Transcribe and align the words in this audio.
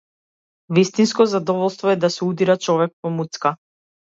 Вистинско 0.77 1.25
задоволство 1.33 1.89
е 1.89 1.95
да 1.95 2.09
се 2.09 2.25
удира 2.25 2.57
човек 2.57 2.91
по 3.01 3.09
муцка! 3.09 3.57